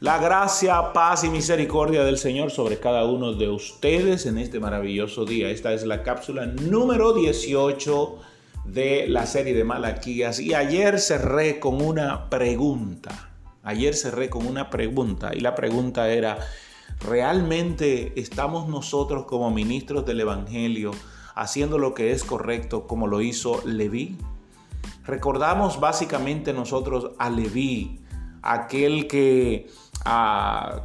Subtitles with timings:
[0.00, 5.24] La gracia, paz y misericordia del Señor sobre cada uno de ustedes en este maravilloso
[5.24, 5.50] día.
[5.50, 8.16] Esta es la cápsula número 18
[8.66, 13.30] de la serie de Malaquías y ayer cerré con una pregunta.
[13.64, 16.38] Ayer cerré con una pregunta y la pregunta era,
[17.00, 20.92] ¿realmente estamos nosotros como ministros del Evangelio
[21.34, 24.16] haciendo lo que es correcto como lo hizo Leví?
[25.04, 27.98] Recordamos básicamente nosotros a Leví,
[28.42, 29.66] aquel que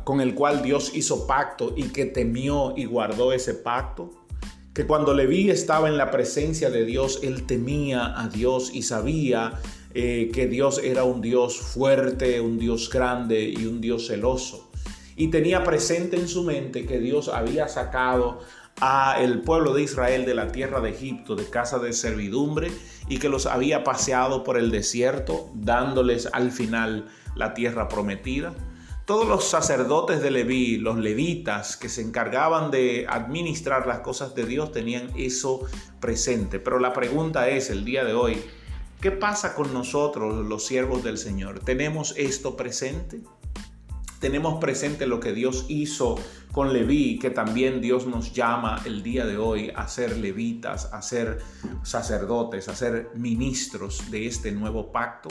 [0.03, 4.11] con el cual Dios hizo pacto y que temió y guardó ese pacto.
[4.73, 9.59] Que cuando Leví estaba en la presencia de Dios, él temía a Dios y sabía
[9.93, 14.71] eh, que Dios era un Dios fuerte, un Dios grande y un Dios celoso.
[15.15, 18.39] Y tenía presente en su mente que Dios había sacado
[18.81, 22.71] a el pueblo de Israel de la tierra de Egipto, de casa de servidumbre,
[23.07, 28.55] y que los había paseado por el desierto, dándoles al final la tierra prometida.
[29.05, 34.45] Todos los sacerdotes de Leví, los levitas que se encargaban de administrar las cosas de
[34.45, 35.59] Dios, tenían eso
[35.99, 36.57] presente.
[36.57, 38.41] Pero la pregunta es el día de hoy,
[39.01, 41.59] ¿qué pasa con nosotros, los siervos del Señor?
[41.59, 43.19] ¿Tenemos esto presente?
[44.23, 46.15] Tenemos presente lo que Dios hizo
[46.53, 51.01] con Leví, que también Dios nos llama el día de hoy a ser levitas, a
[51.01, 51.41] ser
[51.81, 55.27] sacerdotes, a ser ministros de este nuevo pacto.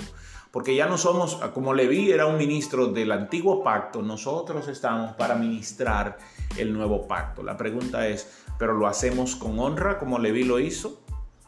[0.51, 5.37] Porque ya no somos, como Leví era un ministro del antiguo pacto, nosotros estamos para
[5.37, 6.19] ministrar
[6.59, 7.43] el nuevo pacto.
[7.43, 11.03] La pregunta es, ¿pero lo hacemos con honra como Leví lo hizo?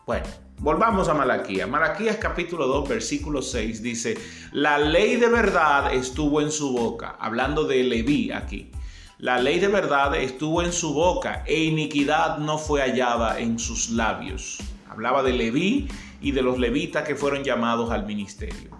[0.06, 0.24] Bueno,
[0.58, 1.68] volvamos a Malaquías.
[1.68, 4.16] Malaquías capítulo 2, versículo 6 dice,
[4.52, 8.70] la ley de verdad estuvo en su boca, hablando de Leví aquí.
[9.18, 13.90] La ley de verdad estuvo en su boca e iniquidad no fue hallada en sus
[13.90, 14.58] labios.
[14.88, 15.88] Hablaba de Leví
[16.20, 18.70] y de los levitas que fueron llamados al ministerio.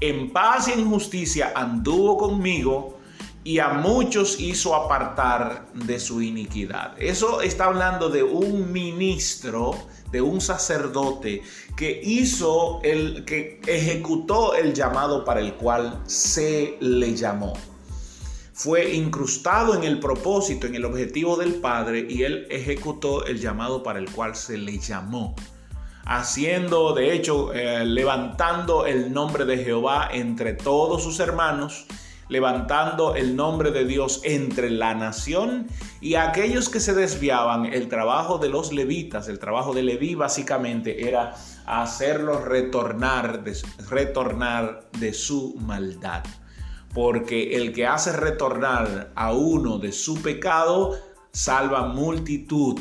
[0.00, 2.98] En paz y en justicia anduvo conmigo
[3.44, 6.94] y a muchos hizo apartar de su iniquidad.
[6.98, 9.76] Eso está hablando de un ministro,
[10.10, 11.42] de un sacerdote
[11.76, 17.54] que hizo el que ejecutó el llamado para el cual se le llamó.
[18.52, 23.82] Fue incrustado en el propósito, en el objetivo del Padre y él ejecutó el llamado
[23.82, 25.34] para el cual se le llamó
[26.04, 31.86] haciendo, de hecho, eh, levantando el nombre de Jehová entre todos sus hermanos
[32.32, 35.68] levantando el nombre de Dios entre la nación
[36.00, 37.66] y aquellos que se desviaban.
[37.66, 41.34] El trabajo de los levitas, el trabajo de Leví básicamente era
[41.66, 43.44] hacerlos retornar
[43.90, 46.24] retornar de su maldad.
[46.94, 50.98] Porque el que hace retornar a uno de su pecado,
[51.32, 52.80] salva multitud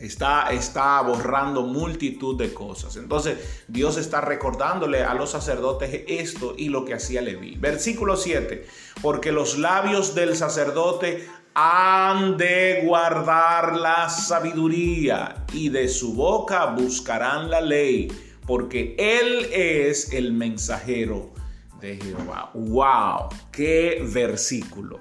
[0.00, 2.96] está, está borrando multitud de cosas.
[2.96, 7.56] Entonces Dios está recordándole a los sacerdotes esto y lo que hacía Leví.
[7.56, 8.66] Versículo 7,
[9.02, 17.50] porque los labios del sacerdote han de guardar la sabiduría y de su boca buscarán
[17.50, 18.08] la ley,
[18.46, 21.32] porque Él es el mensajero
[21.80, 22.50] de Jehová.
[22.54, 23.28] ¡Wow!
[23.50, 25.00] ¡Qué versículo!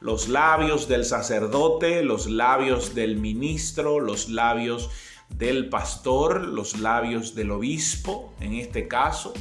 [0.00, 4.90] Los labios del sacerdote, los labios del ministro, los labios
[5.28, 9.32] del pastor, los labios del obispo, en este caso,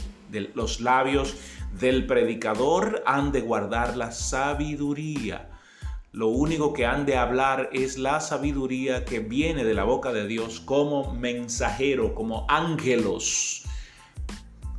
[0.54, 1.36] los labios
[1.80, 5.50] del predicador han de guardar la sabiduría.
[6.12, 10.26] Lo único que han de hablar es la sabiduría que viene de la boca de
[10.26, 13.67] Dios como mensajero, como ángelos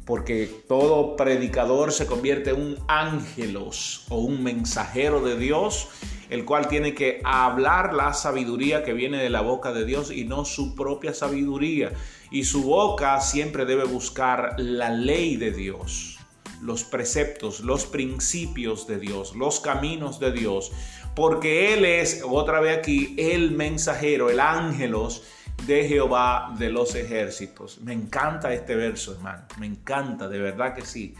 [0.08, 5.88] porque todo predicador se convierte en un ángelos o un mensajero de Dios,
[6.30, 10.24] el cual tiene que hablar la sabiduría que viene de la boca de Dios y
[10.24, 11.92] no su propia sabiduría.
[12.30, 16.18] Y su boca siempre debe buscar la ley de Dios,
[16.62, 20.72] los preceptos, los principios de Dios, los caminos de Dios,
[21.14, 25.22] porque Él es, otra vez aquí, el mensajero, el ángelos
[25.66, 27.80] de Jehová de los ejércitos.
[27.80, 29.44] Me encanta este verso, hermano.
[29.58, 31.14] Me encanta, de verdad que sí.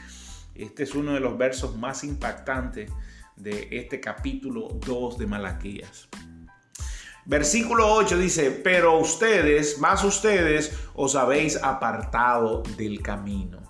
[0.54, 2.90] Este es uno de los versos más impactantes
[3.36, 6.08] de este capítulo 2 de Malaquías.
[7.26, 13.67] Versículo 8 dice, pero ustedes, más ustedes, os habéis apartado del camino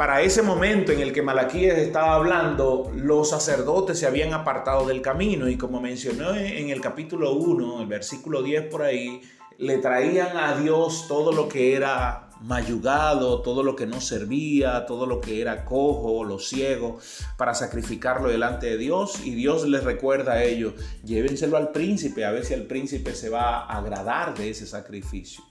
[0.00, 5.02] para ese momento en el que Malaquías estaba hablando, los sacerdotes se habían apartado del
[5.02, 9.20] camino y como mencionó en el capítulo 1, el versículo 10 por ahí,
[9.58, 15.04] le traían a Dios todo lo que era mayugado, todo lo que no servía, todo
[15.04, 16.98] lo que era cojo, lo ciego,
[17.36, 19.20] para sacrificarlo delante de Dios.
[19.22, 20.72] Y Dios les recuerda a ellos,
[21.04, 25.44] llévenselo al príncipe, a ver si el príncipe se va a agradar de ese sacrificio.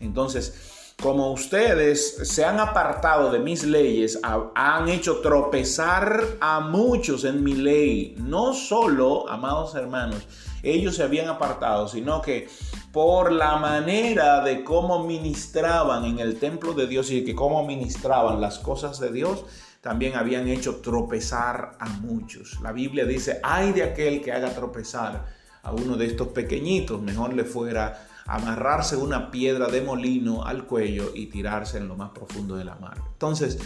[0.00, 4.20] Entonces, como ustedes se han apartado de mis leyes,
[4.54, 8.14] han hecho tropezar a muchos en mi ley.
[8.18, 10.28] No solo, amados hermanos,
[10.62, 12.48] ellos se habían apartado, sino que
[12.92, 18.40] por la manera de cómo ministraban en el templo de Dios y que cómo ministraban
[18.40, 19.44] las cosas de Dios,
[19.80, 22.60] también habían hecho tropezar a muchos.
[22.62, 25.26] La Biblia dice, ay de aquel que haga tropezar
[25.64, 31.12] a uno de estos pequeñitos, mejor le fuera amarrarse una piedra de molino al cuello
[31.14, 32.98] y tirarse en lo más profundo de la mar.
[33.12, 33.58] Entonces,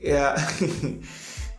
[0.00, 0.20] eh,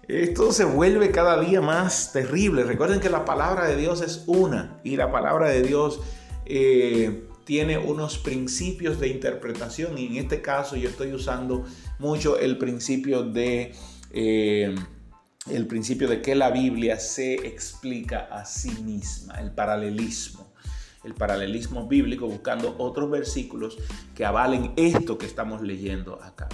[0.08, 2.64] esto se vuelve cada día más terrible.
[2.64, 6.02] Recuerden que la palabra de Dios es una y la palabra de Dios
[6.46, 11.66] eh, tiene unos principios de interpretación y en este caso yo estoy usando
[12.00, 13.74] mucho el principio de...
[14.12, 14.76] Eh,
[15.52, 20.43] el principio de que la Biblia se explica a sí misma, el paralelismo
[21.04, 23.78] el paralelismo bíblico buscando otros versículos
[24.16, 26.48] que avalen esto que estamos leyendo acá.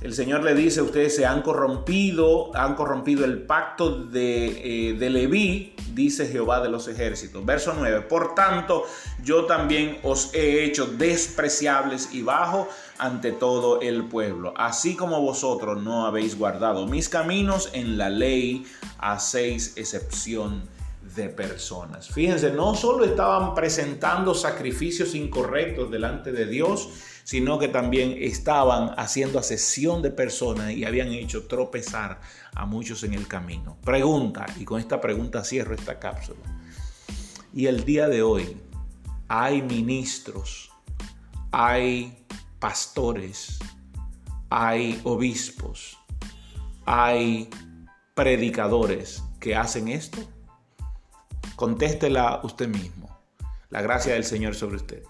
[0.00, 5.10] El Señor le dice, ustedes se han corrompido, han corrompido el pacto de, eh, de
[5.10, 7.44] Leví, dice Jehová de los ejércitos.
[7.44, 8.84] Verso 9, por tanto
[9.24, 15.82] yo también os he hecho despreciables y bajo ante todo el pueblo, así como vosotros
[15.82, 18.66] no habéis guardado mis caminos, en la ley
[18.98, 20.62] hacéis excepción
[21.14, 22.08] de personas.
[22.08, 26.88] Fíjense, no solo estaban presentando sacrificios incorrectos delante de Dios,
[27.24, 32.20] sino que también estaban haciendo asesión de personas y habían hecho tropezar
[32.54, 33.76] a muchos en el camino.
[33.84, 36.40] Pregunta, y con esta pregunta cierro esta cápsula.
[37.52, 38.56] Y el día de hoy
[39.28, 40.70] hay ministros,
[41.52, 42.24] hay
[42.58, 43.58] pastores,
[44.48, 45.98] hay obispos,
[46.86, 47.50] hay
[48.14, 50.18] predicadores que hacen esto.
[51.58, 53.18] Contéstela usted mismo.
[53.68, 55.02] La gracia del Señor sobre usted.